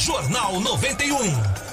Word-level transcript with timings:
Jornal 0.00 0.58
91. 0.60 1.14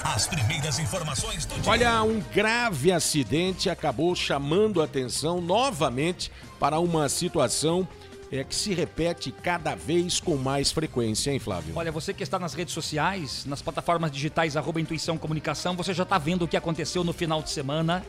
As 0.03 0.27
primeiras 0.27 0.77
informações 0.79 1.45
do 1.45 1.55
dia. 1.61 1.71
Olha, 1.71 2.03
um 2.03 2.19
grave 2.19 2.91
acidente 2.91 3.69
acabou 3.69 4.13
chamando 4.15 4.81
a 4.81 4.83
atenção 4.83 5.39
novamente 5.39 6.29
para 6.59 6.77
uma 6.77 7.07
situação 7.07 7.87
é, 8.29 8.43
que 8.43 8.53
se 8.53 8.73
repete 8.73 9.31
cada 9.31 9.75
vez 9.75 10.19
com 10.19 10.35
mais 10.35 10.73
frequência, 10.73 11.31
hein, 11.31 11.39
Flávio? 11.39 11.71
Olha, 11.73 11.89
você 11.89 12.13
que 12.13 12.21
está 12.21 12.37
nas 12.37 12.53
redes 12.53 12.73
sociais, 12.73 13.45
nas 13.45 13.61
plataformas 13.61 14.11
digitais, 14.11 14.57
arroba 14.57 14.81
Intuição 14.81 15.17
Comunicação, 15.17 15.73
você 15.73 15.93
já 15.93 16.03
está 16.03 16.17
vendo 16.17 16.41
o 16.41 16.47
que 16.49 16.57
aconteceu 16.57 17.05
no 17.05 17.13
final 17.13 17.41
de 17.41 17.49
semana. 17.49 18.05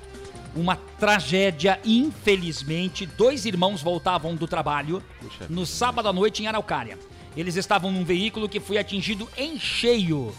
Uma 0.52 0.74
tragédia, 0.98 1.78
infelizmente. 1.84 3.06
Dois 3.06 3.46
irmãos 3.46 3.82
voltavam 3.82 4.34
do 4.34 4.48
trabalho 4.48 5.00
Puxa 5.20 5.46
no 5.48 5.64
sábado 5.64 6.08
à 6.08 6.12
noite 6.12 6.42
em 6.42 6.48
Araucária. 6.48 6.98
Eles 7.36 7.56
estavam 7.56 7.90
num 7.90 8.04
veículo 8.04 8.48
que 8.48 8.60
foi 8.60 8.78
atingido 8.78 9.28
em 9.36 9.58
cheio 9.58 10.34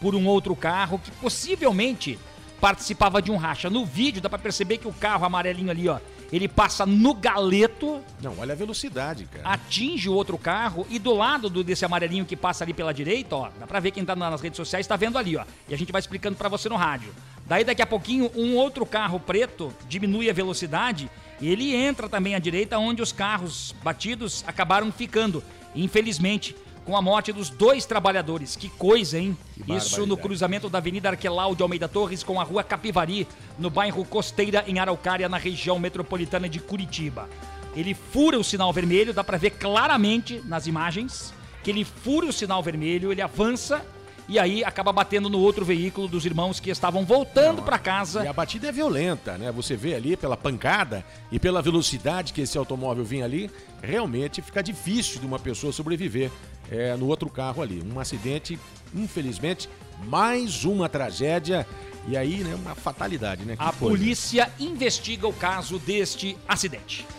por 0.00 0.14
um 0.14 0.26
outro 0.26 0.54
carro 0.56 0.98
que 0.98 1.10
possivelmente 1.12 2.18
participava 2.60 3.20
de 3.20 3.30
um 3.30 3.36
racha. 3.36 3.68
No 3.70 3.84
vídeo 3.84 4.20
dá 4.22 4.28
pra 4.28 4.38
perceber 4.38 4.78
que 4.78 4.86
o 4.86 4.92
carro 4.92 5.24
amarelinho 5.24 5.70
ali, 5.70 5.88
ó, 5.88 5.98
ele 6.32 6.46
passa 6.48 6.86
no 6.86 7.12
galeto, 7.14 8.00
Não, 8.22 8.34
olha 8.38 8.52
a 8.52 8.56
velocidade, 8.56 9.24
cara. 9.26 9.48
atinge 9.48 10.08
o 10.08 10.14
outro 10.14 10.38
carro 10.38 10.86
e 10.88 10.98
do 10.98 11.12
lado 11.12 11.50
do- 11.50 11.64
desse 11.64 11.84
amarelinho 11.84 12.24
que 12.24 12.36
passa 12.36 12.62
ali 12.64 12.72
pela 12.72 12.94
direita, 12.94 13.34
ó, 13.36 13.48
dá 13.58 13.66
pra 13.66 13.80
ver 13.80 13.90
quem 13.90 14.04
tá 14.04 14.14
nas 14.14 14.40
redes 14.40 14.56
sociais 14.56 14.86
tá 14.86 14.94
vendo 14.96 15.18
ali, 15.18 15.36
ó. 15.36 15.44
E 15.68 15.74
a 15.74 15.78
gente 15.78 15.90
vai 15.92 15.98
explicando 16.00 16.36
pra 16.36 16.48
você 16.48 16.68
no 16.68 16.76
rádio. 16.76 17.12
Daí 17.46 17.64
daqui 17.64 17.82
a 17.82 17.86
pouquinho 17.86 18.30
um 18.36 18.54
outro 18.56 18.86
carro 18.86 19.18
preto 19.18 19.74
diminui 19.88 20.30
a 20.30 20.32
velocidade 20.32 21.10
e 21.42 21.48
ele 21.48 21.74
entra 21.74 22.08
também 22.08 22.36
à 22.36 22.38
direita 22.38 22.78
onde 22.78 23.02
os 23.02 23.10
carros 23.10 23.74
batidos 23.82 24.44
acabaram 24.46 24.92
ficando. 24.92 25.42
Infelizmente, 25.74 26.54
com 26.84 26.96
a 26.96 27.02
morte 27.02 27.32
dos 27.32 27.50
dois 27.50 27.84
trabalhadores. 27.84 28.54
Que 28.54 28.68
coisa, 28.68 29.18
hein? 29.18 29.36
Que 29.66 29.72
Isso 29.72 30.06
no 30.06 30.16
cruzamento 30.16 30.70
da 30.70 30.78
Avenida 30.78 31.08
Arquelau 31.08 31.56
de 31.56 31.62
Almeida 31.64 31.88
Torres 31.88 32.22
com 32.22 32.40
a 32.40 32.44
Rua 32.44 32.62
Capivari, 32.62 33.26
no 33.58 33.68
bairro 33.68 34.04
Costeira, 34.04 34.62
em 34.68 34.78
Araucária, 34.78 35.28
na 35.28 35.36
região 35.36 35.80
metropolitana 35.80 36.48
de 36.48 36.60
Curitiba. 36.60 37.28
Ele 37.74 37.92
fura 37.92 38.38
o 38.38 38.44
sinal 38.44 38.72
vermelho, 38.72 39.12
dá 39.12 39.24
pra 39.24 39.36
ver 39.36 39.50
claramente 39.50 40.40
nas 40.44 40.68
imagens 40.68 41.34
que 41.64 41.70
ele 41.70 41.84
fura 41.84 42.26
o 42.26 42.32
sinal 42.32 42.62
vermelho, 42.62 43.10
ele 43.10 43.22
avança 43.22 43.84
e 44.28 44.38
aí 44.38 44.64
acaba 44.64 44.92
batendo 44.92 45.28
no 45.28 45.38
outro 45.38 45.64
veículo 45.64 46.08
dos 46.08 46.24
irmãos 46.24 46.60
que 46.60 46.70
estavam 46.70 47.04
voltando 47.04 47.62
pra 47.62 47.78
casa. 47.78 48.24
E 48.24 48.28
a 48.28 48.32
batida 48.32 48.68
é 48.68 48.72
violenta, 48.72 49.36
né? 49.36 49.50
Você 49.52 49.76
vê 49.76 49.94
ali 49.94 50.16
pela 50.16 50.36
pancada 50.36 51.04
e 51.30 51.38
pela 51.38 51.60
velocidade 51.60 52.32
que 52.32 52.40
esse 52.40 52.56
automóvel 52.56 53.04
vinha 53.04 53.24
ali, 53.24 53.50
realmente 53.82 54.40
fica 54.40 54.62
difícil 54.62 55.20
de 55.20 55.26
uma 55.26 55.38
pessoa 55.38 55.72
sobreviver 55.72 56.30
é, 56.70 56.96
no 56.96 57.06
outro 57.06 57.28
carro 57.28 57.62
ali. 57.62 57.82
Um 57.82 57.98
acidente, 57.98 58.58
infelizmente, 58.94 59.68
mais 60.06 60.64
uma 60.64 60.88
tragédia 60.88 61.66
e 62.08 62.16
aí, 62.16 62.38
né, 62.42 62.54
uma 62.54 62.74
fatalidade, 62.74 63.44
né? 63.44 63.56
Que 63.56 63.62
A 63.62 63.66
coisa. 63.72 63.96
polícia 63.96 64.50
investiga 64.58 65.26
o 65.28 65.32
caso 65.32 65.78
deste 65.78 66.36
acidente. 66.48 67.06